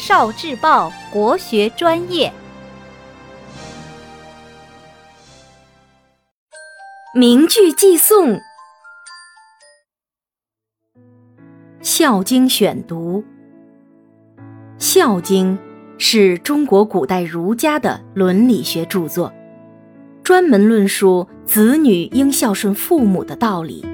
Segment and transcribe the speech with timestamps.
[0.00, 2.32] 少智报国学专业，
[7.14, 8.36] 名句寄诵，
[11.82, 13.22] 《孝经》选读，
[14.78, 15.58] 《孝经》
[15.98, 19.30] 是中国古代儒家的伦理学著作，
[20.22, 23.84] 专门论述子女应孝顺父母的道理。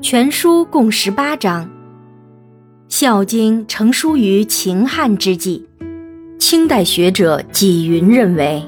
[0.00, 1.66] 全书共十八章。
[2.90, 5.64] 《孝经》成书于秦汉之际，
[6.40, 8.60] 清代学者纪云认为，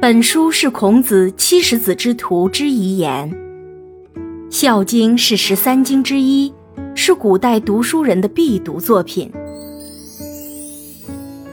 [0.00, 3.30] 本书是孔子七十子之徒之遗言。
[4.48, 6.50] 《孝经》是十三经之一，
[6.94, 9.30] 是古代读书人的必读作品。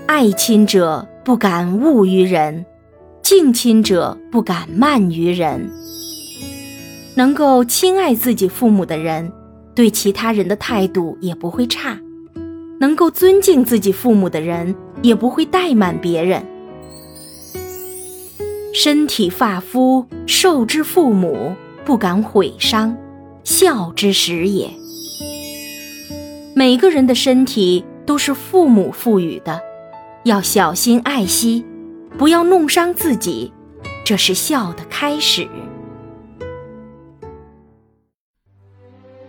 [0.06, 2.66] 爱亲者不敢恶于人，
[3.22, 5.70] 敬亲者不敢慢于人。
[7.16, 9.30] 能够亲爱自己父母的人。
[9.78, 11.96] 对其他人的态度也不会差，
[12.80, 16.44] 能够尊敬自己父母的人也不会怠慢别人。
[18.74, 21.54] 身体发肤受之父母，
[21.86, 22.98] 不敢毁伤，
[23.44, 24.68] 孝之始也。
[26.56, 29.62] 每个人的身体都是父母赋予的，
[30.24, 31.64] 要小心爱惜，
[32.18, 33.54] 不要弄伤自己，
[34.04, 35.48] 这是孝的开始。